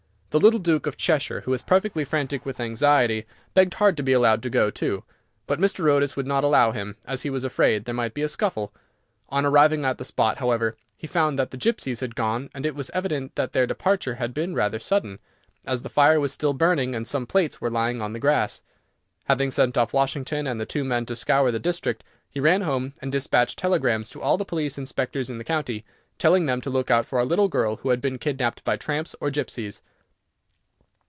The 0.31 0.39
little 0.39 0.59
Duke 0.61 0.87
of 0.87 0.95
Cheshire, 0.95 1.41
who 1.41 1.51
was 1.51 1.61
perfectly 1.61 2.05
frantic 2.05 2.45
with 2.45 2.61
anxiety, 2.61 3.25
begged 3.53 3.73
hard 3.73 3.97
to 3.97 4.03
be 4.03 4.13
allowed 4.13 4.41
to 4.43 4.49
go 4.49 4.69
too, 4.71 5.03
but 5.45 5.59
Mr. 5.59 5.89
Otis 5.91 6.15
would 6.15 6.25
not 6.25 6.45
allow 6.45 6.71
him, 6.71 6.95
as 7.03 7.23
he 7.23 7.29
was 7.29 7.43
afraid 7.43 7.83
there 7.83 7.93
might 7.93 8.13
be 8.13 8.21
a 8.21 8.29
scuffle. 8.29 8.71
On 9.27 9.45
arriving 9.45 9.83
at 9.83 9.97
the 9.97 10.05
spot, 10.05 10.37
however, 10.37 10.77
he 10.95 11.05
found 11.05 11.37
that 11.37 11.51
the 11.51 11.57
gipsies 11.57 11.99
had 11.99 12.15
gone, 12.15 12.49
and 12.55 12.65
it 12.65 12.75
was 12.75 12.89
evident 12.91 13.35
that 13.35 13.51
their 13.51 13.67
departure 13.67 14.15
had 14.15 14.33
been 14.33 14.55
rather 14.55 14.79
sudden, 14.79 15.19
as 15.65 15.81
the 15.81 15.89
fire 15.89 16.17
was 16.17 16.31
still 16.31 16.53
burning, 16.53 16.95
and 16.95 17.05
some 17.09 17.27
plates 17.27 17.59
were 17.59 17.69
lying 17.69 18.01
on 18.01 18.13
the 18.13 18.17
grass. 18.19 18.61
Having 19.25 19.51
sent 19.51 19.77
off 19.77 19.91
Washington 19.91 20.47
and 20.47 20.61
the 20.61 20.65
two 20.65 20.85
men 20.85 21.05
to 21.07 21.13
scour 21.13 21.51
the 21.51 21.59
district, 21.59 22.05
he 22.29 22.39
ran 22.39 22.61
home, 22.61 22.93
and 23.01 23.11
despatched 23.11 23.59
telegrams 23.59 24.09
to 24.09 24.21
all 24.21 24.37
the 24.37 24.45
police 24.45 24.77
inspectors 24.77 25.29
in 25.29 25.39
the 25.39 25.43
county, 25.43 25.83
telling 26.17 26.45
them 26.45 26.61
to 26.61 26.69
look 26.69 26.89
out 26.89 27.05
for 27.05 27.19
a 27.19 27.25
little 27.25 27.49
girl 27.49 27.75
who 27.81 27.89
had 27.89 27.99
been 27.99 28.17
kidnapped 28.17 28.63
by 28.63 28.77
tramps 28.77 29.13
or 29.19 29.29
gipsies. 29.29 29.81